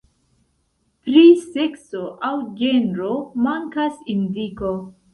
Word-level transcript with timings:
Pri 1.09 1.25
sekso 1.43 2.03
aŭ 2.31 2.33
genro 2.65 3.13
mankas 3.47 4.05
indiko. 4.19 4.79